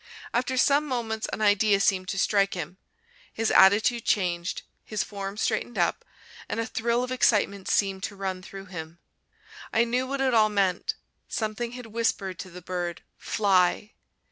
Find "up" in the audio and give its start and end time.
5.77-6.03